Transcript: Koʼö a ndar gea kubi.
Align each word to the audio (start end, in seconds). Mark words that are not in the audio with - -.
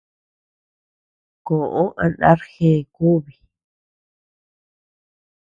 Koʼö 1.45 1.83
a 2.03 2.05
ndar 2.11 2.39
gea 2.51 2.79
kubi. 2.95 3.33